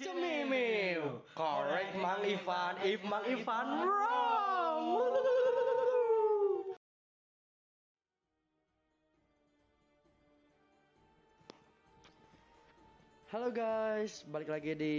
Cemimiu, 0.00 1.20
correct 1.36 1.92
Mang 2.00 2.24
Ivan, 2.24 2.80
if 2.88 3.04
Mang 3.04 3.20
Ivan 3.28 3.84
wrong. 3.84 4.84
Halo 13.28 13.52
guys, 13.52 14.24
balik 14.24 14.48
lagi 14.48 14.72
di 14.72 14.96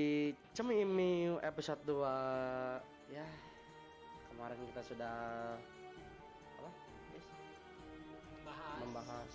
Cemimiu 0.53 1.41
episode 1.41 1.81
2 1.81 3.17
Ya, 3.17 3.25
kemarin 4.29 4.61
kita 4.69 4.85
sudah 4.85 5.17
apa? 6.61 6.69
Yes, 7.17 7.25
membahas. 8.37 8.77
Membahas. 8.85 9.31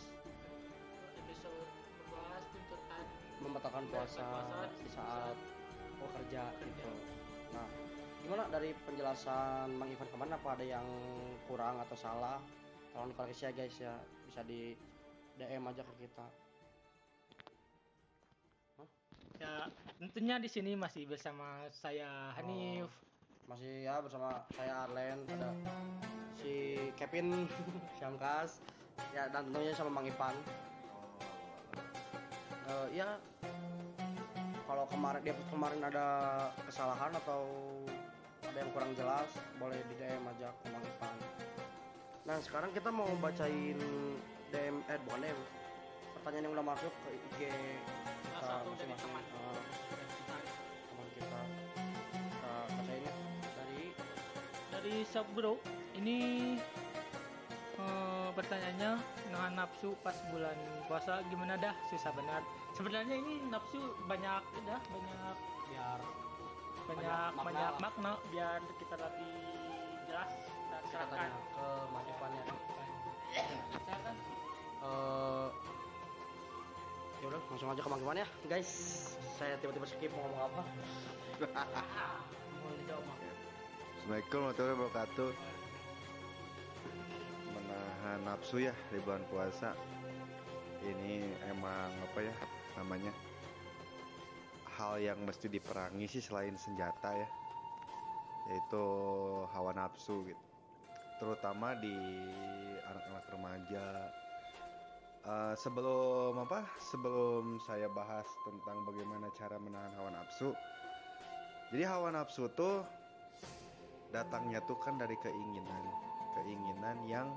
Episode 1.27 1.59
membahas 2.07 2.43
tuntutan 2.55 3.05
membatalkan 3.43 3.85
puasa 3.91 4.23
Puasa 4.23 4.71
di 4.79 4.91
saat 4.95 5.56
oh 6.03 6.11
kerja 6.13 6.43
gitu. 6.61 6.93
Nah, 7.55 7.67
gimana 8.21 8.45
dari 8.53 8.75
penjelasan 8.85 9.77
Bang 9.79 9.89
Ivan 9.89 10.09
kemarin 10.11 10.35
apa 10.37 10.49
ada 10.59 10.65
yang 10.65 10.87
kurang 11.47 11.81
atau 11.81 11.97
salah? 11.97 12.39
Tolong 12.93 13.13
dikoreksi 13.13 13.49
ya 13.49 13.53
guys 13.53 13.77
ya, 13.77 13.95
bisa 14.29 14.41
di 14.45 14.73
DM 15.37 15.65
aja 15.69 15.85
ke 15.85 15.95
kita. 16.05 16.27
ya 19.37 19.69
tentunya 20.01 20.41
di 20.41 20.49
sini 20.49 20.73
masih 20.73 21.05
bersama 21.05 21.69
saya 21.69 22.33
Hanif 22.41 22.89
Masih 23.45 23.85
ya 23.85 24.01
bersama 24.01 24.43
saya 24.57 24.89
Arlen, 24.89 25.23
ada 25.29 25.53
si 26.41 26.81
Kevin 26.97 27.45
Syamkas, 28.01 28.65
ya 29.15 29.29
dan 29.29 29.47
tentunya 29.53 29.77
sama 29.77 29.93
Bang 29.93 30.09
Ivan. 30.09 30.35
Eh, 32.67 32.87
ya 32.99 33.15
kalau 34.77 34.93
kemarin 34.93 35.21
dia 35.25 35.33
kemarin 35.49 35.81
ada 35.89 36.07
kesalahan 36.69 37.09
atau 37.25 37.49
ada 38.45 38.61
yang 38.61 38.69
kurang 38.77 38.93
jelas 38.93 39.25
boleh 39.57 39.81
di 39.89 39.97
DM 39.97 40.21
aja 40.21 40.53
ke 40.53 40.69
Bang 40.69 40.85
Ivan. 40.85 41.17
Nah 42.29 42.37
sekarang 42.45 42.69
kita 42.77 42.93
mau 42.93 43.09
bacain 43.17 43.81
DM 44.53 44.77
eh 44.85 45.01
bukan 45.09 45.25
DM 45.25 45.41
pertanyaan 46.21 46.45
yang 46.45 46.55
udah 46.61 46.67
masuk 46.77 46.93
ke 46.93 47.09
IG 47.09 47.41
kita 48.37 48.53
masing-masing. 48.69 49.01
teman. 49.01 49.25
Eh, 49.25 49.61
teman 50.93 51.07
kita. 51.17 51.41
Kita 52.13 52.53
bacain 52.77 53.01
ya. 53.01 53.15
Dari 53.57 53.85
dari 54.77 54.95
Sabro 55.09 55.57
ini 55.97 56.19
eh, 57.81 58.29
pertanyaannya 58.29 58.93
dengan 59.25 59.51
nafsu 59.57 59.97
pas 60.05 60.21
bulan 60.29 60.61
puasa 60.85 61.25
gimana 61.33 61.57
dah? 61.57 61.73
Susah 61.89 62.13
benar 62.13 62.66
sebenarnya 62.77 63.17
ini 63.17 63.41
nafsu 63.49 63.81
banyak 64.05 64.43
udah 64.61 64.81
banyak 64.93 65.37
biar 65.73 66.01
banyak 66.87 67.31
makna. 67.33 67.43
banyak 67.49 67.73
makna 67.81 68.13
biar 68.29 68.61
kita 68.77 68.95
lebih 69.01 69.33
jelas 70.05 70.31
dan 70.69 70.83
kita 70.85 71.05
tanya 71.09 71.09
serahkan 71.09 71.31
ke 71.57 71.67
Bang 71.89 72.07
Ivan 72.07 72.31
ya. 72.31 72.45
Silakan. 73.81 74.17
Eh, 74.87 75.49
ya 77.17 77.25
udah 77.33 77.41
langsung 77.49 77.69
aja 77.73 77.81
ke 77.81 77.89
Ivan 77.89 78.17
ya 78.21 78.29
guys 78.45 78.71
saya 79.41 79.57
tiba-tiba 79.57 79.87
skip 79.89 80.13
mau 80.13 80.21
ngomong 80.29 80.43
apa 80.53 80.63
mau 82.61 82.71
dijawab 82.77 83.05
Mak. 83.09 83.19
Assalamualaikum 83.97 84.39
warahmatullahi 84.45 84.77
wabarakatuh 84.77 85.31
Menahan 87.57 88.19
nafsu 88.23 88.57
ya 88.63 88.75
di 88.93 88.99
bulan 89.03 89.25
puasa 89.33 89.75
Ini 90.87 91.27
emang 91.51 91.91
apa 92.07 92.21
ya 92.23 92.35
namanya 92.77 93.13
Hal 94.77 95.01
yang 95.01 95.17
mesti 95.25 95.49
diperangi 95.49 96.05
sih 96.05 96.21
selain 96.21 96.55
senjata 96.55 97.17
ya 97.17 97.29
Yaitu 98.47 98.85
hawa 99.51 99.75
nafsu 99.75 100.23
gitu. 100.23 100.47
Terutama 101.19 101.75
di 101.83 101.97
anak-anak 102.87 103.25
remaja. 103.35 103.87
Eh, 105.27 105.55
Sebelum 105.59 106.39
apa 106.39 106.63
Sebelum 106.79 107.59
saya 107.67 107.91
bahas 107.91 108.29
tentang 108.47 108.87
bagaimana 108.87 109.27
cara 109.35 109.59
menahan 109.59 109.91
hawa 109.99 110.15
nafsu 110.15 110.55
Jadi 111.75 111.83
hawa 111.83 112.15
nafsu 112.15 112.47
tuh 112.55 112.87
datangnya 114.15 114.63
tuh 114.65 114.79
kan 114.79 114.97
dari 114.97 115.19
keinginan 115.19 115.85
keinginan 116.39 116.99
yang 117.11 117.29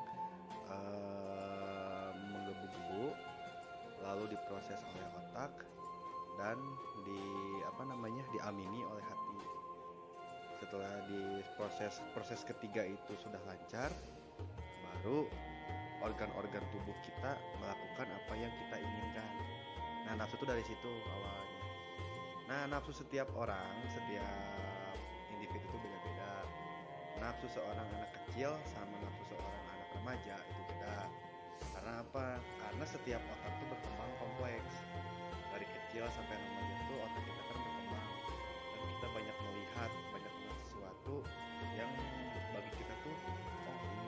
eh, 0.69 2.09
menggebu-gebu 2.13 3.28
lalu 4.03 4.31
diproses 4.31 4.79
oleh 4.95 5.07
otak 5.25 5.51
dan 6.39 6.57
di 7.03 7.21
apa 7.67 7.83
namanya 7.83 8.23
diamini 8.31 8.81
oleh 8.87 9.03
hati. 9.03 9.41
Setelah 10.59 10.93
di 11.07 11.43
proses 11.55 11.99
proses 12.15 12.41
ketiga 12.47 12.83
itu 12.83 13.13
sudah 13.19 13.39
lancar 13.47 13.91
baru 14.83 15.27
organ-organ 16.03 16.63
tubuh 16.71 16.95
kita 17.03 17.35
melakukan 17.59 18.07
apa 18.07 18.33
yang 18.39 18.51
kita 18.51 18.75
inginkan. 18.79 19.31
Nah 20.07 20.13
nafsu 20.19 20.39
itu 20.39 20.47
dari 20.47 20.63
situ 20.63 20.91
awalnya. 21.11 21.59
Nah 22.47 22.61
nafsu 22.71 22.91
setiap 22.95 23.27
orang 23.35 23.83
setiap 23.91 24.95
individu 25.35 25.63
itu 25.63 25.77
beda-beda. 25.79 26.31
Nafsu 27.19 27.47
seorang 27.51 27.88
anak 27.99 28.11
kecil 28.15 28.55
sama 28.63 28.95
nafsu 29.03 29.35
seorang 29.35 29.63
anak 29.75 29.89
remaja 29.99 30.35
itu 30.39 30.61
beda 30.71 31.19
karena 31.89 32.05
apa 32.05 32.38
karena 32.38 32.85
setiap 32.85 33.17
otak 33.17 33.50
itu 33.50 33.66
berkembang 33.66 34.11
kompleks. 34.22 34.73
Dari 35.50 35.66
kecil 35.66 36.05
sampai 36.13 36.38
remaja 36.38 36.73
itu 36.85 36.94
otak 37.01 37.22
kita 37.25 37.41
kan 37.50 37.57
berkembang. 37.66 38.09
Dan 38.77 38.81
kita 38.94 39.07
banyak 39.09 39.38
melihat 39.41 39.91
banyak 40.13 40.33
melihat 40.38 40.57
sesuatu 40.69 41.16
yang 41.73 41.89
bagi 42.53 42.72
kita 42.77 42.94
tuh 42.94 43.16
oh 43.25 43.77
ini 43.81 44.05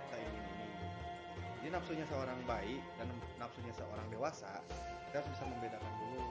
kita 0.00 0.16
ingin 0.16 0.44
ini. 0.48 0.68
Jadi 1.60 1.68
nafsunya 1.76 2.06
seorang 2.08 2.40
bayi 2.48 2.80
dan 2.96 3.12
nafsunya 3.36 3.72
seorang 3.76 4.06
dewasa 4.08 4.64
kita 5.12 5.20
harus 5.20 5.28
bisa 5.36 5.44
membedakan 5.44 5.92
dulu. 6.00 6.24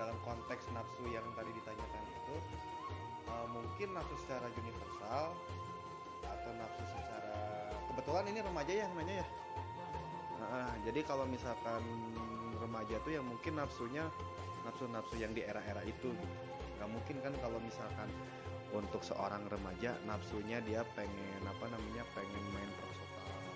Dalam 0.00 0.16
konteks 0.24 0.64
nafsu 0.72 1.04
yang 1.12 1.28
tadi 1.36 1.52
ditanyakan 1.60 2.04
itu 2.08 2.36
uh, 3.28 3.46
mungkin 3.52 3.92
nafsu 3.92 4.16
secara 4.24 4.48
universal 4.48 5.36
atau 6.24 6.50
nafsu 6.56 6.82
secara 6.88 7.36
kebetulan 7.92 8.24
ini 8.32 8.40
remaja 8.40 8.72
ya 8.72 8.88
namanya 8.88 9.20
ya 9.20 9.43
Nah, 10.44 10.72
jadi 10.84 11.00
kalau 11.06 11.24
misalkan 11.24 11.82
remaja 12.60 13.00
tuh 13.02 13.16
yang 13.16 13.26
mungkin 13.26 13.56
nafsunya 13.56 14.04
nafsu-nafsu 14.64 15.20
yang 15.20 15.32
di 15.36 15.44
era-era 15.44 15.84
itu 15.84 16.12
gitu. 16.12 16.26
nggak 16.80 16.90
mungkin 16.90 17.16
kan 17.22 17.32
kalau 17.38 17.58
misalkan 17.62 18.08
untuk 18.74 19.00
seorang 19.06 19.46
remaja 19.46 19.94
nafsunya 20.08 20.58
dia 20.66 20.82
pengen 20.98 21.40
apa 21.46 21.70
namanya 21.70 22.02
pengen 22.12 22.44
main 22.50 22.70
prosotan. 22.82 23.54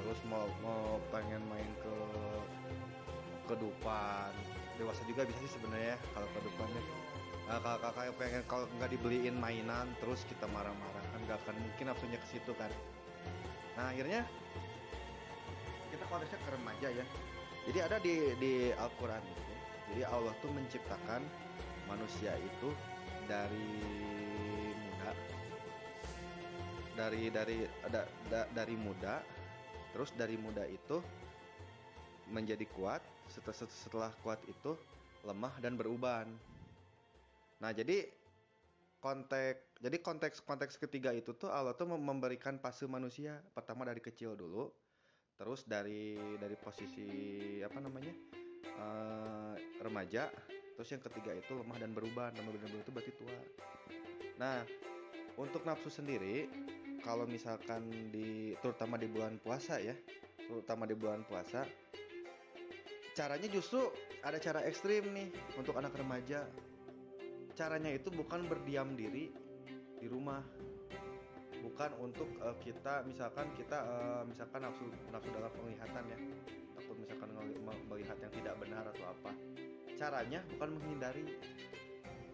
Terus 0.00 0.18
mau 0.26 0.48
mau 0.64 0.98
pengen 1.14 1.40
main 1.46 1.70
ke 1.78 1.96
kedupan. 3.54 4.32
Dewasa 4.80 5.04
juga 5.04 5.28
bisa 5.28 5.38
sih 5.44 5.52
sebenarnya 5.54 5.94
ya 5.94 5.98
kalau 6.16 6.28
kedupannya. 6.34 6.82
Nah, 7.50 7.58
kalau 7.62 7.92
kayak 7.94 8.14
pengen 8.18 8.42
kalau 8.46 8.66
nggak 8.78 8.90
dibeliin 8.94 9.36
mainan 9.38 9.86
terus 10.02 10.22
kita 10.26 10.46
marah-marah 10.50 11.04
kan 11.14 11.20
nggak 11.28 11.38
akan 11.46 11.56
mungkin 11.62 11.84
nafsunya 11.92 12.18
ke 12.18 12.26
situ 12.36 12.52
kan. 12.58 12.72
Nah 13.78 13.96
akhirnya 13.96 14.26
konteksnya 16.10 16.38
ke 16.42 16.50
remaja 16.50 16.88
ya. 16.90 17.04
Jadi 17.70 17.78
ada 17.78 17.96
di 18.02 18.14
di 18.42 18.52
Al-Quran 18.74 19.22
itu 19.22 19.54
jadi 19.94 20.02
Allah 20.06 20.34
tuh 20.42 20.50
menciptakan 20.50 21.22
manusia 21.86 22.34
itu 22.38 22.68
dari 23.26 23.70
muda. 24.74 25.12
Dari 26.98 27.22
dari 27.30 27.58
ada 27.86 28.06
da- 28.28 28.50
dari 28.50 28.74
muda 28.74 29.22
terus 29.90 30.14
dari 30.14 30.38
muda 30.38 30.62
itu 30.66 31.02
menjadi 32.30 32.62
kuat 32.78 33.02
setelah 33.26 33.56
setelah 33.66 34.10
kuat 34.22 34.38
itu 34.46 34.78
lemah 35.26 35.54
dan 35.58 35.74
beruban. 35.74 36.30
Nah, 37.60 37.70
jadi 37.74 38.06
konteks 39.02 39.82
jadi 39.82 39.96
konteks 40.00 40.44
konteks 40.44 40.78
ketiga 40.78 41.10
itu 41.10 41.34
tuh 41.34 41.50
Allah 41.50 41.74
tuh 41.74 41.90
mem- 41.90 42.04
memberikan 42.04 42.56
fase 42.62 42.86
manusia 42.86 43.42
pertama 43.52 43.84
dari 43.84 43.98
kecil 43.98 44.38
dulu, 44.38 44.70
terus 45.40 45.64
dari 45.64 46.20
dari 46.36 46.52
posisi 46.60 47.08
apa 47.64 47.80
namanya 47.80 48.12
eh, 48.68 49.54
remaja, 49.80 50.28
terus 50.76 50.88
yang 50.92 51.00
ketiga 51.00 51.32
itu 51.32 51.56
lemah 51.56 51.80
dan 51.80 51.96
berubah, 51.96 52.28
berubah 52.36 52.60
dan 52.60 52.68
berubah 52.68 52.84
itu 52.84 52.92
berarti 52.92 53.12
tua. 53.16 53.38
Nah, 54.36 54.60
untuk 55.40 55.64
nafsu 55.64 55.88
sendiri, 55.88 56.44
kalau 57.00 57.24
misalkan 57.24 58.12
di 58.12 58.52
terutama 58.60 59.00
di 59.00 59.08
bulan 59.08 59.40
puasa 59.40 59.80
ya, 59.80 59.96
terutama 60.44 60.84
di 60.84 60.92
bulan 60.92 61.24
puasa, 61.24 61.64
caranya 63.16 63.48
justru 63.48 63.88
ada 64.20 64.36
cara 64.36 64.60
ekstrim 64.68 65.08
nih 65.16 65.32
untuk 65.56 65.72
anak 65.80 65.96
remaja 65.96 66.44
caranya 67.60 67.92
itu 67.92 68.08
bukan 68.08 68.46
berdiam 68.48 68.96
diri 68.96 69.28
di 70.00 70.06
rumah 70.08 70.40
bukan 71.60 71.90
untuk 72.00 72.28
eh, 72.40 72.56
kita 72.64 73.04
misalkan 73.04 73.52
kita 73.54 73.78
eh, 73.78 74.22
misalkan 74.26 74.60
nafsu 74.64 74.88
nafsu 75.12 75.28
dalam 75.30 75.52
penglihatan 75.52 76.02
ya. 76.08 76.18
Takut 76.80 76.96
misalkan 76.96 77.28
melihat 77.86 78.16
yang 78.18 78.32
tidak 78.32 78.54
benar 78.58 78.84
atau 78.88 79.04
apa. 79.12 79.30
Caranya 79.94 80.40
bukan 80.56 80.80
menghindari 80.80 81.24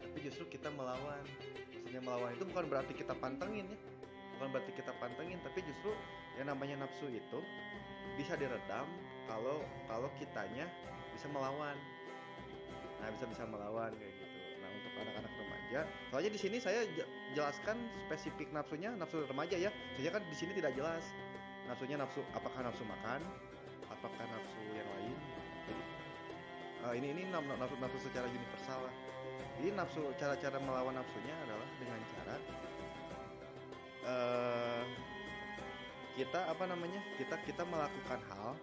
tapi 0.01 0.19
justru 0.23 0.49
kita 0.49 0.73
melawan. 0.73 1.21
Maksudnya 1.77 2.03
melawan 2.03 2.31
itu 2.33 2.45
bukan 2.49 2.65
berarti 2.73 2.93
kita 2.97 3.15
pantengin 3.19 3.67
ya. 3.69 3.79
Bukan 4.39 4.49
berarti 4.55 4.73
kita 4.73 4.93
pantengin 4.97 5.39
tapi 5.45 5.61
justru 5.67 5.93
yang 6.41 6.49
namanya 6.49 6.87
nafsu 6.87 7.09
itu 7.11 7.39
bisa 8.17 8.33
diredam 8.39 8.89
kalau 9.29 9.61
kalau 9.91 10.09
kitanya 10.17 10.71
bisa 11.13 11.29
melawan. 11.29 11.77
Nah 13.03 13.09
bisa 13.13 13.29
bisa 13.29 13.45
melawan 13.45 13.93
kayak 13.93 14.15
gitu. 14.15 14.39
Nah 14.63 14.69
untuk 14.73 14.93
anak-anak 15.05 15.33
remaja 15.67 15.83
soalnya 16.15 16.31
di 16.31 16.41
sini 16.41 16.57
saya 16.63 16.87
je- 16.95 17.11
jelaskan 17.35 17.75
spesifik 18.07 18.55
nafsunya 18.55 18.95
nafsu 18.95 19.27
remaja 19.27 19.59
ya. 19.59 19.71
Soalnya 19.99 20.13
kan 20.15 20.23
di 20.23 20.37
sini 20.39 20.53
tidak 20.55 20.79
jelas 20.79 21.03
nafsunya 21.67 21.99
nafsu 21.99 22.23
apakah 22.31 22.63
nafsu 22.63 22.87
makan 22.87 23.21
apakah 23.91 24.25
nafsu 24.31 24.59
yang 24.71 24.87
lain. 24.87 25.17
Jadi 25.67 25.83
eh, 26.87 26.93
ini 27.03 27.07
ini 27.19 27.23
nafsu 27.35 27.75
nafsu 27.83 27.99
secara 27.99 28.31
universal 28.31 28.79
lah. 28.79 28.95
Jadi 29.59 29.69
nafsu 29.75 30.03
cara-cara 30.23 30.59
melawan 30.63 30.95
nafsunya 30.95 31.35
adalah 31.51 31.69
dengan 31.83 32.01
cara 32.15 32.37
eh 34.07 34.85
kita 36.17 36.41
apa 36.49 36.65
namanya 36.71 37.03
kita 37.19 37.37
kita 37.43 37.67
melakukan 37.67 38.23
hal 38.31 38.55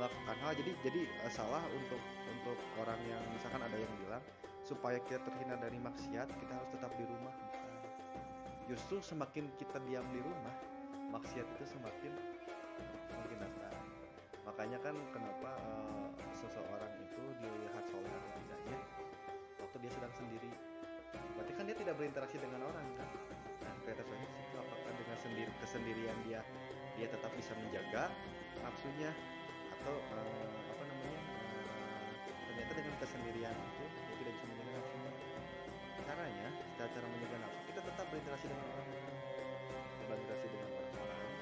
melakukan 0.00 0.36
hal. 0.40 0.52
Jadi 0.56 0.72
jadi 0.80 1.00
eh, 1.28 1.32
salah 1.32 1.60
untuk 1.76 2.00
untuk 2.24 2.56
orang 2.80 2.96
yang 3.04 3.20
misalkan 3.36 3.60
ada 3.60 3.76
yang 3.76 3.92
bilang 4.00 4.24
supaya 4.68 5.00
kita 5.08 5.24
terhindar 5.24 5.56
dari 5.56 5.80
maksiat 5.80 6.28
kita 6.28 6.52
harus 6.52 6.70
tetap 6.76 6.92
di 7.00 7.08
rumah. 7.08 7.32
Justru 8.68 9.00
semakin 9.00 9.48
kita 9.56 9.80
diam 9.88 10.04
di 10.12 10.20
rumah 10.20 10.52
maksiat 11.08 11.48
itu 11.56 11.64
semakin 11.72 12.12
datang. 13.38 13.74
Makanya 14.44 14.78
kan 14.84 14.94
kenapa 15.14 15.50
eh, 15.56 16.08
seseorang 16.36 16.92
itu 17.00 17.22
dilihat 17.40 17.84
soleh 17.88 18.12
atau 18.12 18.30
tidaknya 18.42 18.78
waktu 19.62 19.76
dia 19.80 19.92
sedang 19.96 20.12
sendiri. 20.12 20.52
Berarti 21.38 21.52
kan 21.56 21.64
dia 21.64 21.76
tidak 21.78 21.94
berinteraksi 21.96 22.36
dengan 22.36 22.60
orang 22.68 22.86
kan? 22.98 23.08
Nah 23.64 23.74
kreativitasnya 23.86 24.28
di 24.28 24.42
situ 24.44 24.56
apakah 24.60 24.92
dengan 24.92 25.18
sendiri 25.18 25.50
kesendirian 25.64 26.18
dia 26.28 26.40
dia 26.98 27.06
tetap 27.08 27.32
bisa 27.32 27.52
menjaga 27.56 28.12
nafsunya? 28.60 29.10
Atau 29.80 29.96
eh, 29.96 30.67
ternyata 32.58 32.74
dengan 32.74 32.98
kesendirian 32.98 33.54
itu 33.54 33.84
dia 33.86 34.14
tidak 34.18 34.32
bisa 34.34 34.44
menjaga 34.50 34.70
nafsunya 34.74 35.12
caranya 36.02 36.48
cara 36.74 36.88
cara 36.90 37.06
menjaga 37.06 37.36
nafsu 37.38 37.58
kita 37.70 37.80
tetap 37.86 38.06
berinteraksi 38.10 38.46
dengan 38.50 38.66
orang. 38.66 38.86
Berinteraksi 40.08 40.46
dengan 40.50 40.68
orang-orang 40.74 41.32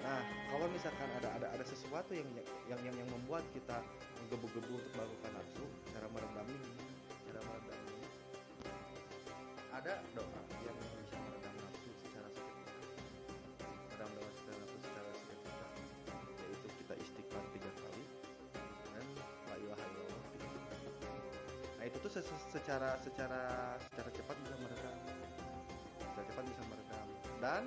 nah 0.00 0.20
kalau 0.48 0.66
misalkan 0.72 1.08
ada 1.20 1.28
ada 1.36 1.46
ada 1.52 1.64
sesuatu 1.68 2.12
yang 2.16 2.28
yang 2.72 2.80
yang, 2.88 2.96
yang 3.04 3.08
membuat 3.12 3.44
kita 3.52 3.84
menggebu-gebu 4.16 4.80
untuk 4.80 4.92
melakukan 4.96 5.32
itu 22.00 22.08
secara 22.48 22.96
secara 23.04 23.76
secara 23.76 24.08
cepat 24.08 24.36
bisa 24.40 24.54
meredam 24.56 24.96
secara 26.00 26.24
cepat 26.32 26.44
bisa 26.48 26.62
meredam 26.72 27.06
dan 27.44 27.62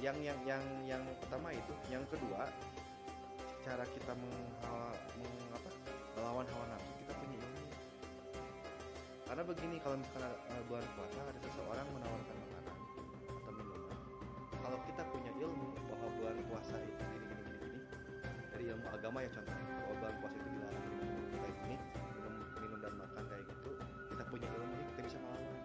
yang 0.00 0.16
yang 0.24 0.40
yang 0.48 0.64
yang 0.88 1.02
pertama 1.20 1.52
itu 1.52 1.74
yang 1.92 2.00
kedua 2.08 2.48
cara 3.60 3.84
kita 3.92 4.12
menghawa, 4.16 4.88
meng, 5.20 5.36
apa, 5.52 5.68
melawan 6.16 6.48
hawa 6.48 6.64
nafsu 6.72 6.90
kita 7.04 7.12
punya 7.12 7.36
ilmu. 7.36 7.68
Karena 9.28 9.42
begini 9.44 9.76
kalau 9.84 9.96
misalkan 10.00 10.26
ada, 10.26 10.38
eh, 10.56 10.62
bulan 10.64 10.86
puasa 10.96 11.18
ada 11.28 11.40
seseorang 11.44 11.86
menawarkan 11.92 12.36
makanan 12.40 12.76
atau 13.30 13.52
minuman 13.52 13.98
kalau 14.64 14.78
kita 14.88 15.02
punya 15.12 15.32
ilmu 15.44 15.68
bahwa 15.92 16.08
bulan 16.18 16.36
puasa 16.48 16.76
itu 16.82 17.02
gini 17.04 17.26
gini 17.28 17.42
gini 17.44 17.58
gini 17.68 17.80
dari 18.50 18.64
ilmu 18.74 18.86
agama 18.90 19.18
ya 19.22 19.30
contohnya 19.30 19.64
bahwa 19.70 19.94
bulan 20.00 20.14
puasa 20.18 20.36
itu 20.40 20.48
dilarang 20.50 20.84
minum 20.88 21.08
kayak 21.36 21.54
gini 21.62 21.76
punya 24.30 24.46
ilmu 24.46 24.72
ini 24.78 24.84
kita 24.94 25.00
bisa 25.10 25.18
melawan 25.18 25.58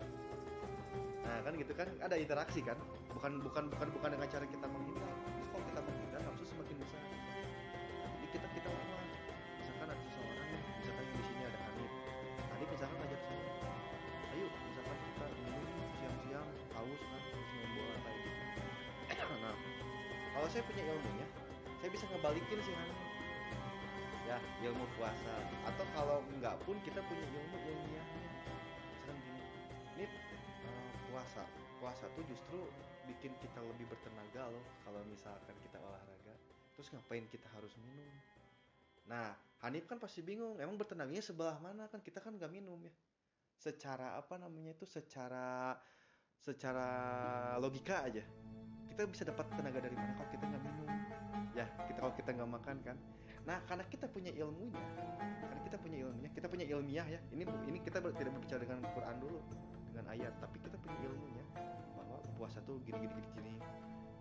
nah 1.25 1.41
kan 1.41 1.53
gitu 1.57 1.73
kan 1.73 1.89
ada 2.05 2.15
interaksi 2.21 2.61
kan? 2.61 2.77
Bukan 3.09 3.41
bukan 3.41 3.63
bukan 3.73 3.87
bukan 3.97 4.09
dengan 4.13 4.27
cara 4.29 4.45
kita 4.45 4.65
menghindar. 4.69 5.09
Terus 5.09 5.49
kalau 5.49 5.65
kita 5.73 5.81
menghindar 5.81 6.21
nafsu 6.21 6.45
semakin 6.45 6.75
besar. 6.77 7.01
Jadi 7.01 8.27
kita 8.29 8.47
kita 8.53 8.69
lawan. 8.69 9.05
Misalkan 9.57 9.87
ada 9.89 10.03
seseorang 10.05 10.49
misalkan 10.79 11.05
di 11.09 11.23
sini 11.25 11.41
ada 11.49 11.59
Hanif. 11.65 11.91
Hanif 12.53 12.67
misalkan 12.69 12.97
ngajak 13.01 13.21
saya 13.25 13.49
ayo 14.37 14.47
misalkan 14.53 14.97
kita 15.01 15.25
minum 15.41 15.65
siang-siang 15.97 16.49
haus 16.77 17.01
kan? 17.01 17.21
Terus 17.25 17.49
main 17.57 17.69
bola 17.73 17.97
kayak 18.05 18.19
gitu 18.21 19.35
nah 19.41 19.55
kalau 20.35 20.47
saya 20.51 20.63
punya 20.69 20.83
ilmunya 20.85 21.27
saya 21.81 21.89
bisa 21.89 22.05
ngebalikin 22.13 22.59
si 22.61 22.71
Hanif. 22.71 22.99
Ya 24.29 24.37
ilmu 24.69 24.85
puasa. 24.97 25.33
Atau 25.65 25.85
kalau 25.97 26.21
enggak 26.37 26.57
pun 26.69 26.77
kita 26.85 27.01
punya 27.01 27.25
ilmu 27.33 27.57
ilmiahnya 27.65 28.24
puasa 31.85 32.09
tuh 32.17 32.25
justru 32.25 32.57
bikin 33.05 33.29
kita 33.37 33.61
lebih 33.61 33.85
bertenaga 33.85 34.49
loh 34.49 34.65
kalau 34.81 35.05
misalkan 35.05 35.53
kita 35.61 35.77
olahraga. 35.77 36.33
Terus 36.73 36.89
ngapain 36.89 37.29
kita 37.29 37.45
harus 37.53 37.77
minum? 37.77 38.09
Nah 39.05 39.37
Hanif 39.61 39.85
kan 39.85 40.01
pasti 40.01 40.25
bingung 40.25 40.57
emang 40.57 40.81
bertenaganya 40.81 41.21
sebelah 41.21 41.61
mana? 41.61 41.85
Kan 41.93 42.01
kita 42.01 42.25
kan 42.25 42.33
nggak 42.41 42.49
minum 42.49 42.81
ya. 42.81 42.89
Secara 43.61 44.17
apa 44.17 44.41
namanya 44.41 44.73
itu 44.73 44.89
secara 44.89 45.77
secara 46.41 46.89
logika 47.61 48.01
aja. 48.01 48.25
Kita 48.89 49.05
bisa 49.05 49.21
dapat 49.21 49.45
tenaga 49.53 49.77
dari 49.85 49.93
mana 49.93 50.17
kalau 50.17 50.29
kita 50.33 50.41
nggak 50.41 50.63
minum? 50.65 50.89
Ya 51.53 51.69
kita 51.85 52.01
kalau 52.01 52.13
kita 52.17 52.29
nggak 52.33 52.49
makan 52.49 52.77
kan. 52.81 52.97
Nah 53.45 53.61
karena 53.69 53.85
kita 53.85 54.09
punya 54.09 54.33
ilmunya 54.33 54.85
karena 55.37 55.61
kita 55.61 55.77
punya 55.77 55.97
ilmunya 56.01 56.29
kita 56.33 56.47
punya 56.49 56.65
ilmiah 56.65 57.05
ya. 57.13 57.21
Ini 57.29 57.45
ini 57.69 57.77
kita 57.77 58.01
tidak 58.01 58.33
berbicara 58.33 58.65
dengan 58.65 58.81
Quran 58.89 59.15
dulu 59.21 59.37
dengan 59.93 60.09
ayat 60.09 60.33
tapi 60.41 60.57
kita 60.65 60.81
punya 60.81 60.97
ilmunya 61.05 61.45
puasa 62.35 62.59
tuh 62.67 62.77
gini 62.83 63.07
gini 63.07 63.13
gini 63.15 63.29
gini 63.39 63.53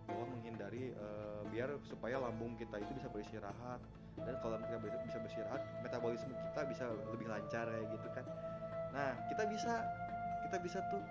bahwa 0.05 0.25
menghindari 0.37 0.93
eh, 0.93 1.41
biar 1.49 1.69
supaya 1.85 2.21
lambung 2.21 2.53
kita 2.55 2.77
itu 2.77 2.91
bisa 2.93 3.09
beristirahat. 3.09 3.81
Dan 4.15 4.31
kalau 4.39 4.55
kita 4.63 4.79
bisa, 4.79 4.95
bisa 5.03 5.17
beristirahat 5.19 5.61
metabolisme 5.83 6.31
kita 6.31 6.61
bisa 6.71 6.87
lebih 7.11 7.27
lancar 7.27 7.67
kayak 7.67 7.87
gitu 7.91 8.07
kan. 8.15 8.25
Nah 8.95 9.11
kita 9.27 9.43
bisa 9.51 9.83
kita 10.47 10.57
bisa 10.63 10.79
tuh 10.87 11.01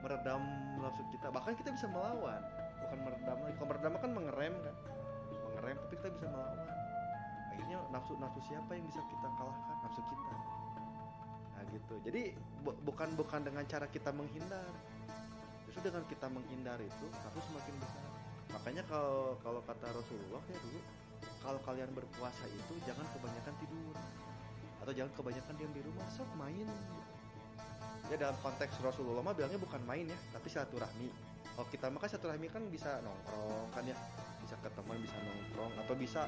meredam 0.00 0.40
nafsu 0.80 1.04
kita. 1.12 1.28
Bahkan 1.28 1.52
kita 1.60 1.70
bisa 1.74 1.86
melawan. 1.90 2.40
Bukan 2.80 2.98
meredam 3.02 3.36
lagi. 3.44 3.54
Kalau 3.60 3.68
meredam 3.68 3.92
kan 4.00 4.10
mengerem 4.14 4.54
kan. 4.64 4.74
Mengerem 5.52 5.76
tapi 5.84 5.94
kita 6.00 6.08
bisa 6.16 6.26
melawan. 6.32 6.58
Akhirnya 7.52 7.78
nafsu 7.92 8.12
nafsu 8.16 8.40
siapa 8.46 8.70
yang 8.72 8.84
bisa 8.88 9.00
kita 9.04 9.28
kalahkan? 9.36 9.76
Nafsu 9.84 10.00
kita. 10.00 10.34
Nah 11.52 11.62
gitu. 11.76 11.94
Jadi 12.08 12.22
bu- 12.64 12.78
bukan 12.88 13.08
bukan 13.20 13.40
dengan 13.44 13.64
cara 13.68 13.84
kita 13.90 14.16
menghindar 14.16 14.64
justru 15.76 15.92
dengan 15.92 16.08
kita 16.08 16.26
menghindar 16.32 16.80
itu 16.80 17.04
nafsu 17.12 17.40
semakin 17.52 17.74
besar. 17.76 18.08
Makanya 18.56 18.82
kalau 18.88 19.36
kalau 19.44 19.60
kata 19.60 19.92
Rasulullah 19.92 20.40
ya 20.48 20.56
dulu 20.64 20.80
kalau 21.44 21.60
kalian 21.68 21.92
berpuasa 21.92 22.48
itu 22.48 22.80
jangan 22.88 23.04
kebanyakan 23.12 23.52
tidur. 23.60 23.92
Atau 24.80 24.96
jangan 24.96 25.12
kebanyakan 25.12 25.52
diam 25.60 25.72
di 25.76 25.84
rumah 25.84 26.08
sok 26.08 26.32
main. 26.40 26.64
Ya 28.08 28.16
dalam 28.16 28.40
konteks 28.40 28.80
Rasulullah 28.80 29.20
mah 29.20 29.36
bilangnya 29.36 29.60
bukan 29.60 29.84
main 29.84 30.08
ya 30.08 30.16
tapi 30.32 30.48
silaturahmi. 30.48 31.12
Kalau 31.44 31.68
kita 31.68 31.92
mah 31.92 32.00
kan 32.00 32.08
silaturahmi 32.08 32.48
kan 32.48 32.62
bisa 32.72 32.96
nongkrong 33.04 33.68
kan 33.76 33.84
ya 33.84 33.96
bisa 34.40 34.56
ke 34.56 34.72
teman 34.72 34.96
bisa 34.96 35.20
nongkrong 35.20 35.76
atau 35.76 35.92
bisa 35.92 36.24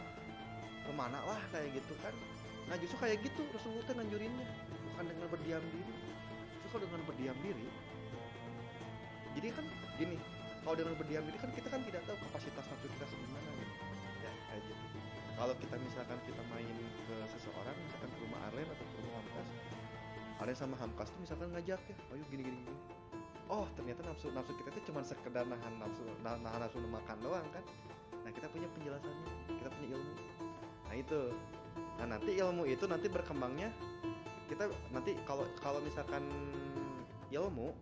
ke 0.84 0.92
mana 0.92 1.24
lah 1.24 1.40
kayak 1.56 1.72
gitu 1.72 1.96
kan. 2.04 2.12
Nah 2.68 2.76
justru 2.76 3.00
kayak 3.00 3.24
gitu 3.24 3.48
Rasulullah 3.48 3.84
tuh 3.88 3.96
nganjurinnya 3.96 4.44
bukan 4.92 5.04
dengan 5.08 5.26
berdiam 5.32 5.64
diri. 5.72 5.94
Justru 6.68 6.84
dengan 6.84 7.00
berdiam 7.08 7.38
diri 7.40 7.87
jadi 9.38 9.54
kan 9.54 9.66
gini 9.94 10.18
kalau 10.66 10.74
dengan 10.74 10.94
berdiam 10.98 11.22
diri 11.22 11.38
kan 11.38 11.50
kita 11.54 11.70
kan 11.70 11.80
tidak 11.86 12.02
tahu 12.10 12.18
kapasitas 12.26 12.64
nafsu 12.66 12.86
kita 12.90 13.06
segimana 13.06 13.48
gitu 13.54 13.74
ya 14.26 14.32
gitu. 14.58 14.74
Kalau 15.38 15.54
kita 15.54 15.76
misalkan 15.78 16.18
kita 16.26 16.42
main 16.50 16.76
ke 17.06 17.16
seseorang 17.30 17.76
misalkan 17.86 18.10
ke 18.10 18.18
rumah 18.26 18.40
Arlen 18.50 18.66
atau 18.66 18.82
ke 18.82 18.98
rumah 18.98 19.22
Hamkas 19.22 19.48
Arlen 20.42 20.56
sama 20.58 20.74
Hamkas 20.82 21.08
tuh 21.14 21.20
misalkan 21.22 21.48
ngajak 21.54 21.78
ya 21.86 21.96
ayo 22.10 22.24
gini 22.26 22.42
gini. 22.50 22.60
Gini 22.66 22.98
oh 23.48 23.64
ternyata 23.78 24.04
nafsu 24.04 24.28
nafsu 24.34 24.52
kita 24.58 24.68
tuh 24.74 24.82
cuma 24.92 25.00
sekedar 25.06 25.46
nahan 25.46 25.74
nafsu 25.78 26.02
nah- 26.20 26.40
nahan 26.42 26.60
nafsu 26.66 26.82
makan 26.82 27.16
doang 27.22 27.46
kan. 27.54 27.64
Nah 28.26 28.30
kita 28.34 28.46
punya 28.52 28.68
penjelasannya 28.74 29.30
kita 29.56 29.68
punya 29.72 29.86
ilmu. 29.96 30.14
Nah 30.90 30.94
itu. 30.98 31.20
Nah 32.02 32.06
nanti 32.10 32.30
ilmu 32.38 32.62
itu 32.68 32.84
nanti 32.90 33.06
berkembangnya 33.06 33.70
kita 34.50 34.66
nanti 34.90 35.14
kalau 35.24 35.46
kalau 35.62 35.80
misalkan 35.80 36.24
ilmu 37.30 37.72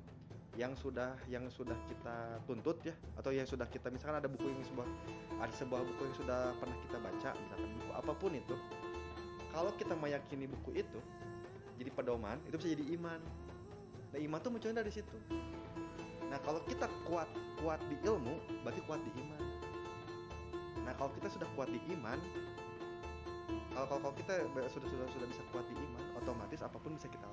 yang 0.57 0.73
sudah 0.73 1.13
yang 1.29 1.45
sudah 1.53 1.77
kita 1.87 2.41
tuntut 2.49 2.81
ya 2.81 2.97
atau 3.21 3.31
yang 3.31 3.45
sudah 3.45 3.69
kita 3.69 3.93
misalkan 3.93 4.25
ada 4.25 4.29
buku 4.29 4.49
yang 4.49 4.65
sebuah 4.65 4.89
ada 5.37 5.53
sebuah 5.53 5.81
buku 5.85 6.03
yang 6.09 6.17
sudah 6.17 6.41
pernah 6.57 6.77
kita 6.89 6.99
baca 6.99 7.31
misalkan 7.37 7.71
buku 7.77 7.93
apa 7.93 8.13
pun 8.17 8.33
itu 8.33 8.57
kalau 9.53 9.73
kita 9.77 9.93
meyakini 9.97 10.49
buku 10.49 10.81
itu 10.81 11.01
jadi 11.77 11.91
pedoman 11.93 12.41
itu 12.49 12.57
bisa 12.57 12.69
jadi 12.73 12.85
iman. 12.97 13.21
Nah 14.13 14.19
iman 14.21 14.39
tuh 14.41 14.51
munculnya 14.53 14.81
dari 14.81 14.93
situ. 14.93 15.17
Nah 16.29 16.41
kalau 16.43 16.61
kita 16.65 16.89
kuat 17.05 17.29
kuat 17.61 17.81
di 17.89 17.97
ilmu 18.05 18.65
berarti 18.65 18.81
kuat 18.89 19.01
di 19.05 19.13
iman. 19.21 19.43
Nah 20.85 20.93
kalau 20.97 21.13
kita 21.17 21.29
sudah 21.29 21.49
kuat 21.55 21.69
di 21.69 21.81
iman 21.93 22.19
kalau 23.77 23.87
kalau, 24.01 24.13
kita 24.17 24.41
sudah 24.73 24.89
sudah 24.89 25.07
sudah 25.13 25.29
bisa 25.29 25.43
kuat 25.53 25.69
di 25.69 25.77
iman 25.77 26.03
otomatis 26.17 26.65
apa 26.65 26.81
pun 26.81 26.97
bisa 26.97 27.13
kita 27.13 27.29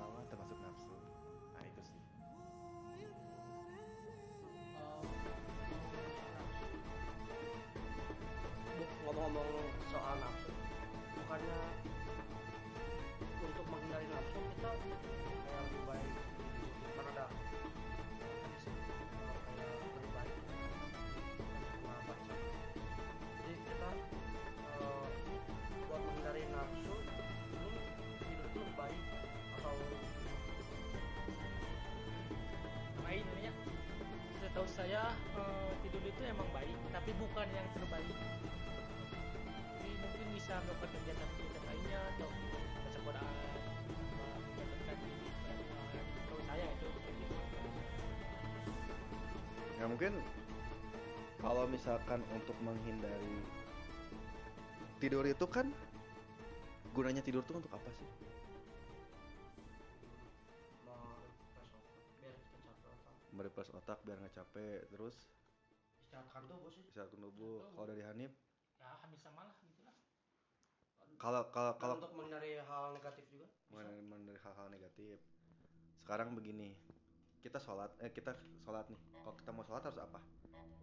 saya 34.94 35.10
eh, 35.34 35.74
tidur 35.82 36.06
itu 36.06 36.22
emang 36.22 36.46
baik 36.54 36.70
tapi 36.94 37.10
bukan 37.18 37.46
yang 37.50 37.66
terbaik 37.74 38.14
jadi 39.82 39.90
mungkin 39.98 40.22
bisa 40.38 40.54
melakukan 40.62 40.88
kegiatan-kegiatan 40.94 41.62
lainnya 41.66 42.00
atau 42.14 42.28
baca 42.30 42.98
Quran 43.02 43.26
apa, 43.26 44.38
mendapatkan 44.54 44.96
diri 45.02 45.28
setahu 46.14 46.40
saya 46.46 46.66
itu. 46.78 46.88
Ya 49.74 49.84
mungkin 49.90 50.12
kalau 51.42 51.64
misalkan 51.66 52.20
untuk 52.30 52.54
menghindari 52.62 53.42
tidur 55.02 55.26
itu 55.26 55.46
kan 55.50 55.74
gunanya 56.94 57.26
tidur 57.26 57.42
tuh 57.42 57.58
untuk 57.58 57.74
apa 57.74 57.90
sih? 57.98 58.06
Merepas 63.34 63.68
otak 63.74 63.98
biar 64.06 64.22
nggak 64.22 64.38
capek 64.38 64.86
terus 64.94 65.26
istirahatkan 65.98 66.46
tubuh 66.46 66.70
sih 66.70 66.86
bisa 66.86 67.10
tubuh. 67.10 67.66
Kalau 67.74 67.86
dari 67.90 68.06
Hanif, 68.06 68.30
ya 68.78 68.94
hampir 69.02 69.18
sama 69.18 69.50
lah 69.50 69.56
gitu 69.58 69.82
lah 69.82 69.94
kalau 71.24 71.42
kalau 71.48 71.72
kalau 71.80 71.94
untuk 71.96 72.12
menghindari 72.20 72.58
hal 72.60 72.92
negatif 72.92 73.24
juga 73.32 73.48
mengenai 73.72 74.36
hal-hal 74.38 74.66
negatif. 74.70 75.16
Sekarang 76.04 76.36
begini, 76.36 76.76
kita 77.40 77.56
sholat, 77.56 77.90
eh 78.04 78.12
kita 78.12 78.36
sholat 78.60 78.84
nih. 78.92 79.00
Kalau 79.24 79.34
kita 79.40 79.50
mau 79.56 79.64
sholat 79.64 79.82
harus 79.88 80.00
apa? 80.04 80.20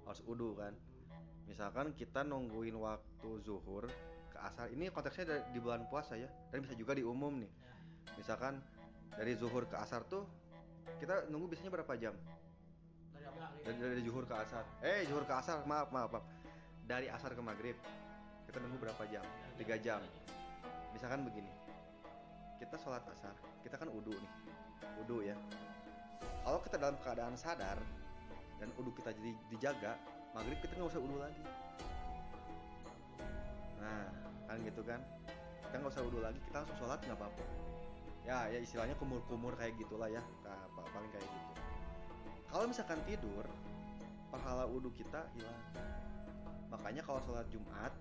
Harus 0.08 0.22
udu 0.25 0.58
kan. 0.58 0.74
Misalkan 1.46 1.93
kita 1.93 2.25
nungguin 2.25 2.74
waktu 2.74 3.29
zuhur 3.46 3.86
ke 4.34 4.38
asar. 4.41 4.74
Ini 4.74 4.89
konteksnya 4.89 5.29
dari, 5.29 5.41
di 5.53 5.60
bulan 5.62 5.86
puasa 5.93 6.17
ya. 6.17 6.25
Dan 6.50 6.65
bisa 6.65 6.74
juga 6.74 6.98
di 6.98 7.05
umum 7.05 7.38
nih. 7.38 7.51
Misalkan 8.17 8.58
dari 9.13 9.38
zuhur 9.38 9.70
ke 9.70 9.77
asar 9.77 10.10
tuh 10.10 10.25
kita 11.00 11.27
nunggu 11.33 11.53
biasanya 11.53 11.71
berapa 11.73 11.93
jam? 11.97 12.15
dari 13.61 13.77
Dari, 13.77 13.77
dari 13.77 14.01
zuhur 14.05 14.25
ke 14.25 14.35
asar. 14.35 14.65
Eh 14.81 15.05
zuhur 15.05 15.25
ke 15.25 15.33
asar, 15.33 15.61
maaf 15.69 15.89
maaf 15.93 16.09
maaf. 16.09 16.25
Dari 16.85 17.07
asar 17.09 17.33
ke 17.38 17.41
maghrib 17.41 17.77
kita 18.50 18.57
nunggu 18.59 18.83
berapa 18.83 19.03
jam? 19.07 19.23
Tiga 19.55 19.75
jam. 19.79 20.01
Misalkan 20.91 21.23
begini, 21.23 21.47
kita 22.59 22.75
sholat 22.75 23.00
asar, 23.15 23.31
kita 23.63 23.79
kan 23.79 23.88
udu 23.88 24.11
nih, 24.11 24.31
udu 25.00 25.23
ya. 25.23 25.38
Kalau 26.43 26.59
kita 26.59 26.75
dalam 26.75 27.00
keadaan 27.00 27.39
sadar 27.39 27.79
dan 28.59 28.69
udu 28.75 28.91
kita 28.91 29.15
jadi 29.15 29.31
dijaga, 29.47 29.95
maghrib 30.35 30.59
kita 30.59 30.75
nggak 30.75 30.91
usah 30.91 31.00
udu 31.00 31.15
lagi. 31.15 31.43
Nah, 33.79 34.05
kan 34.51 34.57
gitu 34.67 34.81
kan? 34.83 35.00
Kita 35.63 35.75
nggak 35.79 35.93
usah 35.95 36.03
udu 36.03 36.19
lagi, 36.19 36.39
kita 36.43 36.55
langsung 36.59 36.77
sholat 36.83 37.00
nggak 37.07 37.17
apa-apa. 37.17 37.71
Ya, 38.22 38.46
ya 38.54 38.60
istilahnya 38.62 38.94
kumur-kumur 39.01 39.58
kayak 39.58 39.75
gitulah 39.82 40.06
ya, 40.06 40.22
Nah, 40.46 40.62
pa- 40.78 40.88
paling 40.94 41.10
kayak 41.10 41.25
gitu. 41.25 41.54
Kalau 42.51 42.66
misalkan 42.70 43.00
tidur, 43.08 43.46
pahala 44.30 44.68
udu 44.68 44.92
kita 44.94 45.25
hilang. 45.34 45.62
Makanya 46.72 47.01
kalau 47.04 47.20
sholat 47.28 47.48
Jumat, 47.51 47.92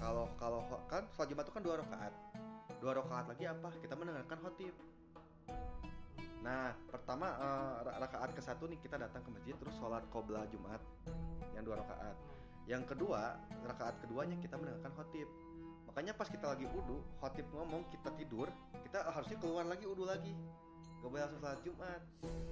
kalau 0.00 0.28
kalau 0.40 0.60
kan 0.88 1.04
sholat 1.16 1.28
Jumat 1.32 1.44
itu 1.48 1.54
kan 1.56 1.62
dua 1.64 1.76
rakaat. 1.80 2.12
Dua 2.78 2.92
rakaat 2.96 3.26
lagi 3.32 3.44
apa? 3.48 3.68
Kita 3.80 3.94
mendengarkan 3.96 4.38
khotib. 4.44 4.74
Nah, 6.44 6.72
pertama 6.88 7.26
ra- 7.82 7.98
rakaat 7.98 8.30
ke 8.32 8.40
satu 8.40 8.70
nih 8.70 8.78
kita 8.78 8.96
datang 8.96 9.20
ke 9.26 9.30
masjid 9.32 9.54
terus 9.58 9.74
sholat 9.76 10.04
qobla 10.08 10.46
Jumat 10.48 10.80
yang 11.52 11.64
dua 11.66 11.80
rakaat. 11.82 12.16
Yang 12.68 12.94
kedua, 12.94 13.40
rakaat 13.64 13.96
keduanya 14.04 14.36
kita 14.40 14.60
mendengarkan 14.60 14.92
khotib. 14.96 15.28
Makanya 15.98 16.14
pas 16.14 16.30
kita 16.30 16.46
lagi 16.54 16.62
udu, 16.62 17.02
khotib 17.18 17.42
ngomong 17.50 17.82
kita 17.90 18.14
tidur, 18.14 18.46
kita 18.86 19.02
harusnya 19.10 19.34
keluar 19.42 19.66
lagi 19.66 19.82
udu 19.82 20.06
lagi. 20.06 20.30
Gak 21.02 21.10
boleh 21.10 21.26
langsung 21.26 21.42
sholat 21.42 21.58
Jumat. 21.66 22.02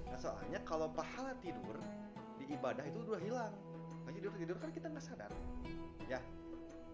Nah 0.03 0.19
soalnya 0.19 0.59
kalau 0.67 0.91
pahala 0.91 1.31
tidur 1.39 1.79
di 2.35 2.51
ibadah 2.51 2.83
itu 2.83 2.99
udah 3.07 3.23
hilang. 3.23 3.55
Lagi 4.03 4.19
tidur 4.19 4.35
tidur 4.35 4.57
kan 4.59 4.67
kita 4.75 4.91
nggak 4.91 4.99
sadar. 4.99 5.31
Ya. 6.11 6.19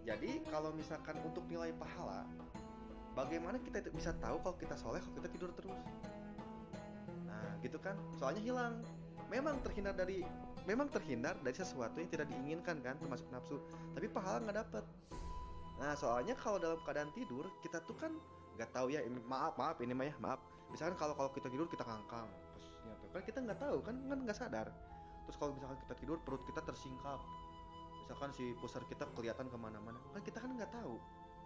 Jadi 0.05 0.45
kalau 0.45 0.69
misalkan 0.77 1.17
untuk 1.25 1.41
nilai 1.49 1.73
pahala, 1.73 2.21
bagaimana 3.17 3.57
kita 3.57 3.89
bisa 3.89 4.13
tahu 4.21 4.37
kalau 4.45 4.53
kita 4.53 4.77
soleh 4.77 5.01
kalau 5.01 5.25
kita 5.25 5.33
tidur 5.33 5.49
terus? 5.57 5.73
Nah 7.25 7.57
gitu 7.65 7.81
kan. 7.81 7.97
Soalnya 8.21 8.45
hilang. 8.45 8.85
Memang 9.25 9.57
terhindar 9.65 9.97
dari 9.97 10.21
memang 10.69 10.85
terhindar 10.93 11.33
dari 11.41 11.57
sesuatu 11.57 11.97
yang 11.97 12.13
tidak 12.13 12.29
diinginkan 12.29 12.77
kan 12.85 12.93
termasuk 13.01 13.25
nafsu 13.33 13.57
tapi 13.91 14.07
pahala 14.07 14.39
nggak 14.47 14.63
dapet 14.63 14.85
nah 15.81 15.97
soalnya 15.97 16.37
kalau 16.37 16.61
dalam 16.61 16.79
keadaan 16.85 17.09
tidur 17.17 17.49
kita 17.65 17.81
tuh 17.83 17.97
kan 17.97 18.13
nggak 18.53 18.69
tahu 18.69 18.93
ya 18.93 19.01
ini 19.01 19.17
maaf 19.25 19.57
maaf 19.57 19.77
ini 19.81 19.93
mah 19.97 20.05
ya 20.05 20.15
maaf. 20.21 20.39
Misalkan 20.69 20.97
kalau 20.97 21.13
kalau 21.17 21.29
kita 21.33 21.49
tidur 21.49 21.69
kita 21.69 21.85
ngangkang 21.85 22.29
terus 22.53 22.69
nyatu 22.85 23.05
kan 23.13 23.21
kita 23.25 23.37
nggak 23.45 23.59
tahu 23.61 23.77
kan 23.81 23.95
kan 24.09 24.17
nggak 24.25 24.37
sadar. 24.37 24.67
Terus 25.25 25.37
kalau 25.39 25.51
misalkan 25.57 25.77
kita 25.85 25.93
tidur 25.97 26.17
perut 26.21 26.43
kita 26.45 26.61
tersingkap. 26.61 27.19
Misalkan 28.05 28.29
si 28.35 28.53
pusar 28.59 28.83
kita 28.85 29.07
kelihatan 29.15 29.47
ke 29.49 29.57
mana-mana. 29.57 29.97
Kan 30.13 30.21
kita 30.21 30.37
kan 30.41 30.53
nggak 30.53 30.71
tahu. 30.73 30.97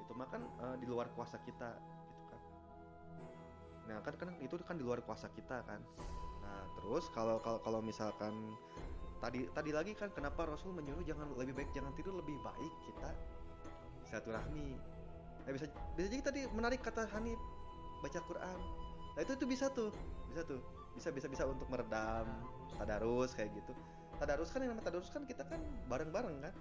Itu 0.03 0.11
mah 0.15 0.27
kan 0.27 0.41
eh, 0.43 0.75
di 0.79 0.85
luar 0.87 1.07
kuasa 1.15 1.39
kita 1.43 1.69
gitu 1.79 2.23
kan. 2.31 2.41
Nah 3.87 3.97
kan 4.03 4.13
kan 4.19 4.29
itu 4.43 4.55
kan 4.63 4.75
di 4.75 4.83
luar 4.83 4.99
kuasa 5.03 5.31
kita 5.31 5.63
kan. 5.63 5.79
Nah 6.43 6.61
terus 6.79 7.07
kalau 7.15 7.39
kalau 7.39 7.59
kalau 7.63 7.79
misalkan 7.79 8.55
tadi 9.17 9.49
tadi 9.51 9.71
lagi 9.73 9.91
kan 9.97 10.11
kenapa 10.13 10.45
Rasul 10.45 10.75
menyuruh 10.77 11.01
jangan 11.01 11.31
lebih 11.35 11.57
baik 11.57 11.69
jangan 11.73 11.89
tidur 11.97 12.21
lebih 12.21 12.37
baik 12.45 12.73
kita 12.85 13.09
silaturahmi. 14.07 14.79
Nah 15.47 15.51
bisa 15.55 15.65
bisa 15.95 16.07
jadi 16.11 16.23
tadi 16.23 16.41
menarik 16.51 16.83
kata 16.83 17.07
Hanif 17.15 17.39
baca 18.03 18.19
Quran. 18.23 18.59
Nah 19.15 19.21
itu 19.23 19.33
tuh 19.35 19.47
bisa 19.47 19.65
tuh 19.71 19.91
bisa 20.31 20.43
tuh. 20.43 20.59
Bisa 20.97 21.13
bisa 21.13 21.29
bisa 21.29 21.45
untuk 21.45 21.69
meredam 21.69 22.25
tadarus 22.81 23.37
kayak 23.37 23.53
gitu. 23.53 23.73
Tadarus 24.17 24.49
kan 24.49 24.65
yang 24.65 24.73
namanya 24.73 24.89
tadarus 24.89 25.13
kan 25.13 25.23
kita 25.29 25.45
kan 25.45 25.61
bareng 25.85 26.09
bareng 26.09 26.37
kan. 26.41 26.53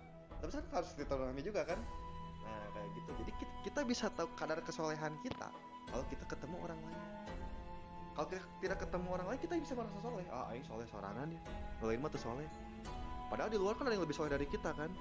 Tapi 0.45 0.50
kan 0.53 0.65
harus 0.76 0.88
silaturahmi 0.93 1.41
juga 1.41 1.65
kan. 1.65 1.81
Nah 2.45 2.65
kayak 2.76 2.88
gitu. 3.00 3.11
Jadi 3.25 3.33
kita, 3.41 3.53
kita 3.65 3.81
bisa 3.88 4.07
tahu 4.12 4.29
kadar 4.37 4.61
kesolehan 4.61 5.17
kita 5.25 5.49
kalau 5.88 6.05
kita 6.12 6.25
ketemu 6.29 6.57
orang 6.61 6.81
lain. 6.85 7.00
Kalau 8.12 8.26
kita 8.33 8.45
tidak 8.65 8.79
ketemu 8.85 9.09
orang 9.12 9.26
lain 9.33 9.41
kita 9.41 9.55
bisa 9.57 9.73
merasa 9.73 9.99
soleh. 10.05 10.26
Ah 10.29 10.53
aing 10.53 10.65
soleh 10.69 10.87
sorangan 10.88 11.26
ya. 11.33 11.41
Lain 11.81 11.99
mah 12.05 12.11
tuh 12.12 12.21
soleh. 12.21 12.49
Padahal 13.26 13.50
di 13.50 13.59
luar 13.59 13.75
kan 13.75 13.88
ada 13.88 13.97
yang 13.97 14.05
lebih 14.05 14.15
soleh 14.15 14.31
dari 14.31 14.47
kita 14.47 14.71
kan 14.76 14.93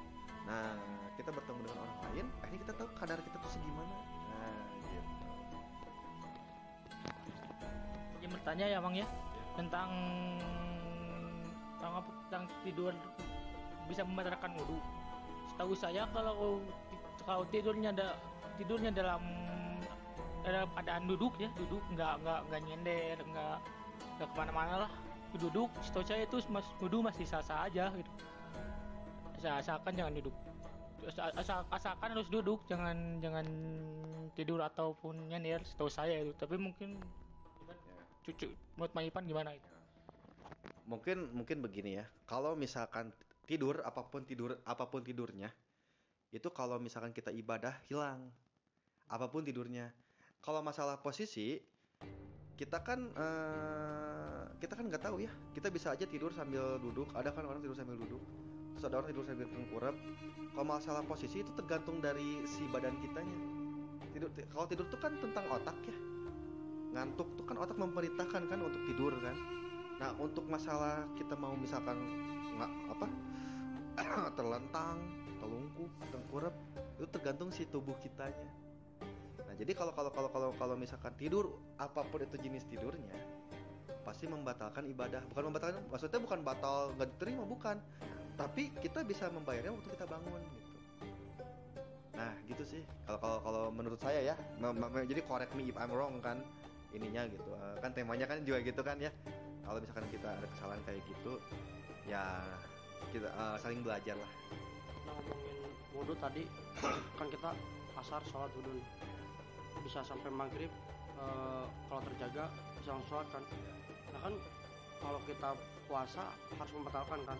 nah 0.45 0.77
kita 1.17 1.33
bertemu 1.33 1.59
dengan 1.65 1.79
orang 1.81 1.99
lain 2.05 2.25
akhirnya 2.43 2.59
kita 2.69 2.73
tahu 2.77 2.89
kadar 2.99 3.17
kita 3.23 3.37
tuh 3.41 3.51
segimana. 3.51 3.95
Nah 4.29 4.57
gitu. 4.93 5.11
Jadi 8.19 8.25
bertanya 8.29 8.65
ya 8.69 8.77
Mang 8.83 8.95
ya? 8.95 9.07
Tentang 9.55 9.89
tentang 11.79 11.93
apa? 12.03 12.11
Tentang 12.29 12.43
tidur 12.61 12.93
bisa 13.89 14.01
membatalkan 14.05 14.51
wudhu. 14.59 14.77
Setahu 15.49 15.73
saya 15.73 16.03
kalau 16.13 16.61
kalau 17.23 17.43
tidurnya 17.49 17.89
ada 17.95 18.19
tidurnya 18.61 18.91
dalam 18.93 19.23
dalam 20.45 20.69
keadaan 20.77 21.09
duduk 21.09 21.33
ya 21.41 21.49
duduk 21.57 21.81
nggak 21.97 22.21
nggak 22.21 22.39
nggak 22.51 22.61
nyender 22.69 23.17
nggak 23.23 23.57
nggak 24.21 24.27
ke 24.29 24.35
mana-mana 24.37 24.75
lah. 24.85 24.91
Duduk 25.35 25.73
setahu 25.81 26.05
saya 26.05 26.23
itu 26.27 26.37
mas 26.53 26.67
wudhu 26.79 27.01
masih 27.01 27.25
sah-sah 27.25 27.67
aja 27.67 27.89
gitu 27.91 28.11
asalkan 29.49 29.93
jangan 29.97 30.13
duduk. 30.17 30.35
Asal, 31.05 31.29
asal 31.37 31.59
asalkan 31.69 32.17
harus 32.17 32.29
duduk 32.33 32.65
jangan 32.65 33.21
jangan 33.21 33.45
tidur 34.33 34.57
ataupun 34.65 35.29
nyender 35.29 35.61
setahu 35.61 35.89
saya 35.89 36.25
itu. 36.25 36.33
Tapi 36.33 36.57
mungkin 36.57 36.97
cucu 38.25 38.49
menurut 38.75 38.91
Mang 38.97 39.05
Ipan 39.05 39.23
gimana 39.29 39.53
itu? 39.53 39.75
mungkin 40.85 41.29
mungkin 41.33 41.61
begini 41.61 42.01
ya. 42.01 42.05
Kalau 42.29 42.53
misalkan 42.53 43.09
tidur 43.45 43.81
apa 43.85 44.05
pun 44.05 44.25
tidur 44.25 44.57
apa 44.65 44.85
pun 44.89 45.05
tidurnya 45.05 45.53
itu 46.33 46.49
kalau 46.49 46.81
misalkan 46.81 47.13
kita 47.13 47.29
ibadah 47.33 47.73
hilang. 47.89 48.29
Apa 49.05 49.29
pun 49.29 49.45
tidurnya. 49.45 49.93
Kalau 50.41 50.61
masalah 50.65 50.97
posisi 51.01 51.61
kita 52.55 52.81
kan 52.81 53.11
eh, 53.13 54.41
kita 54.61 54.73
kan 54.77 54.85
nggak 54.89 55.03
tahu 55.03 55.21
ya. 55.21 55.31
Kita 55.53 55.69
bisa 55.69 55.93
aja 55.93 56.05
tidur 56.05 56.33
sambil 56.33 56.81
duduk. 56.81 57.09
Ada 57.13 57.33
kan 57.33 57.45
orang 57.45 57.61
tidur 57.61 57.77
sambil 57.77 57.97
duduk 57.97 58.21
terus 58.75 58.91
ada 58.91 58.99
orang 58.99 59.09
tidur 59.15 59.23
sambil 59.23 59.47
tengkurap 59.47 59.95
kalau 60.55 60.67
masalah 60.71 61.03
posisi 61.03 61.43
itu 61.43 61.51
tergantung 61.51 61.99
dari 61.99 62.43
si 62.47 62.63
badan 62.71 62.95
kitanya. 63.03 63.39
Tidur 64.15 64.31
ti- 64.31 64.47
kalau 64.47 64.67
tidur 64.71 64.87
tuh 64.87 64.99
kan 64.99 65.11
tentang 65.19 65.43
otak 65.51 65.75
ya. 65.83 65.95
Ngantuk 66.95 67.27
tuh 67.35 67.43
kan 67.43 67.59
otak 67.59 67.75
memerintahkan 67.75 68.47
kan 68.47 68.59
untuk 68.63 68.79
tidur 68.87 69.11
kan. 69.19 69.35
Nah 69.99 70.15
untuk 70.15 70.47
masalah 70.47 71.03
kita 71.19 71.35
mau 71.35 71.51
misalkan 71.59 71.99
nggak 72.55 72.71
apa 72.87 73.07
terlentang 74.39 74.95
telungkup 75.43 75.91
tengkurap 76.07 76.55
itu 76.95 77.07
tergantung 77.11 77.51
si 77.51 77.67
tubuh 77.67 77.99
kitanya. 77.99 78.47
Nah 79.43 79.55
jadi 79.59 79.75
kalau 79.75 79.91
kalau 79.91 80.11
kalau 80.15 80.31
kalau 80.31 80.49
kalau 80.55 80.75
misalkan 80.79 81.11
tidur 81.19 81.51
apa 81.75 81.99
pun 82.07 82.23
itu 82.23 82.39
jenis 82.39 82.63
tidurnya 82.71 83.15
pasti 84.07 84.23
membatalkan 84.23 84.87
ibadah. 84.87 85.19
Bukan 85.35 85.51
membatalkan 85.51 85.83
maksudnya 85.91 86.23
bukan 86.23 86.47
batal 86.47 86.95
nggak 86.95 87.11
diterima 87.19 87.43
bukan 87.43 87.75
tapi 88.35 88.69
kita 88.83 89.01
bisa 89.07 89.31
membayarnya 89.31 89.71
waktu 89.71 89.89
kita 89.95 90.05
bangun 90.05 90.41
gitu. 90.43 90.77
Nah 92.15 92.31
gitu 92.47 92.63
sih. 92.63 92.81
Kalau 93.07 93.19
kalau 93.19 93.39
kalau 93.43 93.63
menurut 93.71 93.99
saya 93.99 94.19
ya 94.21 94.35
jadi 95.07 95.21
correct 95.23 95.55
me 95.55 95.71
if 95.71 95.75
I'm 95.79 95.91
wrong 95.91 96.19
kan 96.19 96.43
ininya 96.91 97.27
gitu. 97.27 97.49
Eh, 97.55 97.75
kan 97.79 97.91
temanya 97.95 98.27
kan 98.27 98.43
juga 98.43 98.59
gitu 98.63 98.81
kan 98.83 98.99
ya. 98.99 99.11
Kalau 99.65 99.79
misalkan 99.81 100.07
kita 100.11 100.27
ada 100.29 100.47
kesalahan 100.51 100.81
kayak 100.83 101.01
gitu 101.07 101.39
ya 102.05 102.43
kita 103.09 103.27
eh, 103.31 103.57
saling 103.63 103.81
belajar 103.81 104.15
lah. 104.19 104.31
Nah, 105.07 105.15
ngomongin 105.23 105.71
wudhu 105.95 106.13
tadi 106.19 106.43
kan 107.15 107.27
kita 107.31 107.49
asar 107.95 108.21
sholat 108.27 108.51
wudhu 108.59 108.83
bisa 109.83 110.03
sampai 110.03 110.27
maghrib 110.27 110.71
eh, 111.15 111.65
kalau 111.87 112.01
terjaga 112.11 112.51
bisa 112.79 112.89
langsung 112.91 113.09
sholat 113.11 113.27
kan. 113.31 113.43
Nah 114.11 114.19
kan 114.31 114.33
kalau 115.03 115.19
kita 115.27 115.49
puasa 115.85 116.23
harus 116.57 116.71
membatalkan 116.73 117.19
kan 117.29 117.39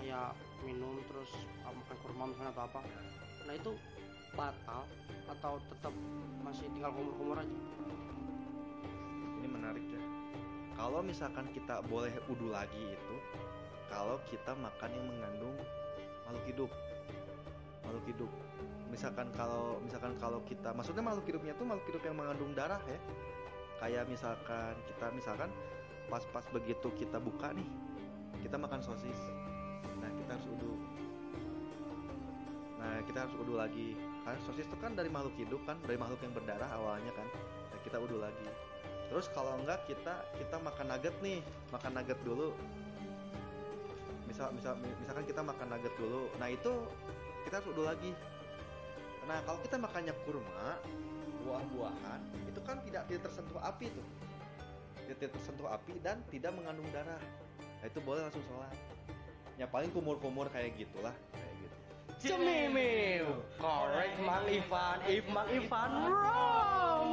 kayak 0.00 0.36
minum 0.64 1.00
terus 1.08 1.30
makan 1.64 1.96
kurma 2.00 2.24
misalnya 2.30 2.52
atau 2.56 2.64
apa. 2.68 2.80
Nah 3.44 3.54
itu 3.54 3.70
batal 4.34 4.82
atau 5.30 5.52
tetap 5.70 5.94
masih 6.42 6.66
tinggal 6.74 6.92
kumur-kumur 6.92 7.38
aja? 7.38 7.58
Ini 9.40 9.48
menarik 9.48 9.84
ya 9.88 10.02
kalau 10.74 11.00
misalkan 11.06 11.46
kita 11.54 11.86
boleh 11.86 12.10
udu 12.26 12.50
lagi 12.50 12.82
itu 12.82 13.16
kalau 13.86 14.18
kita 14.26 14.58
makan 14.58 14.90
yang 14.90 15.06
mengandung 15.06 15.56
makhluk 16.26 16.44
hidup. 16.50 16.70
Makhluk 17.86 18.04
hidup. 18.10 18.30
Misalkan 18.90 19.28
kalau 19.38 19.78
misalkan 19.82 20.18
kalau 20.18 20.42
kita 20.42 20.74
maksudnya 20.74 21.02
makhluk 21.06 21.26
hidupnya 21.30 21.54
tuh 21.54 21.66
makhluk 21.66 21.86
hidup 21.94 22.02
yang 22.02 22.16
mengandung 22.18 22.50
darah 22.58 22.82
ya. 22.90 22.98
Kayak 23.78 24.10
misalkan 24.10 24.74
kita 24.88 25.06
misalkan 25.14 25.50
pas-pas 26.08 26.44
begitu 26.52 26.88
kita 26.94 27.16
buka 27.16 27.54
nih 27.54 27.68
kita 28.44 28.60
makan 28.60 28.80
sosis 28.84 29.18
kita 30.34 30.42
harus 30.42 30.58
udu. 30.58 30.74
Nah 32.82 32.94
kita 33.06 33.18
harus 33.22 33.34
udu 33.38 33.54
lagi. 33.54 33.88
Kan 34.26 34.34
sosis 34.42 34.66
itu 34.66 34.76
kan 34.82 34.98
dari 34.98 35.06
makhluk 35.06 35.34
hidup 35.38 35.62
kan 35.62 35.78
dari 35.86 35.94
makhluk 35.94 36.18
yang 36.26 36.34
berdarah 36.34 36.70
awalnya 36.74 37.12
kan. 37.14 37.28
Nah, 37.70 37.78
kita 37.86 38.02
udu 38.02 38.18
lagi. 38.18 38.50
Terus 39.06 39.30
kalau 39.30 39.54
enggak 39.62 39.86
kita 39.86 40.26
kita 40.34 40.56
makan 40.58 40.90
nugget 40.90 41.14
nih. 41.22 41.38
Makan 41.70 41.90
nugget 41.94 42.18
dulu. 42.26 42.50
Misal 44.26 44.50
misal 44.58 44.74
misalkan 44.74 45.22
kita 45.22 45.38
makan 45.46 45.66
nugget 45.70 45.94
dulu. 45.94 46.26
Nah 46.42 46.48
itu 46.50 46.72
kita 47.46 47.62
harus 47.62 47.68
udu 47.70 47.82
lagi. 47.86 48.10
Nah 49.30 49.38
kalau 49.46 49.62
kita 49.62 49.78
makannya 49.78 50.14
kurma 50.26 50.82
buah-buahan 51.46 52.20
itu 52.50 52.60
kan 52.66 52.82
tidak 52.82 53.06
tidak 53.06 53.22
tersentuh 53.30 53.62
api 53.62 53.86
tuh. 53.86 54.06
Tidak, 55.04 55.30
tersentuh 55.30 55.68
api 55.70 56.00
dan 56.02 56.26
tidak 56.32 56.50
mengandung 56.58 56.90
darah. 56.90 57.22
Nah 57.62 57.86
itu 57.86 58.02
boleh 58.02 58.26
langsung 58.26 58.42
sholat 58.50 58.74
ya 59.54 59.66
paling 59.70 59.90
kumur-kumur 59.94 60.50
kayak 60.50 60.74
gitulah 60.74 61.14
kayak 61.30 61.52
gitu. 61.62 61.76
Cemimil, 62.24 63.26
correct 63.60 64.16
Mang 64.22 64.46
Ivan, 64.48 64.98
if 65.06 65.24
Mang 65.30 65.48
Ivan. 65.50 65.90
Wrong. 66.10 67.08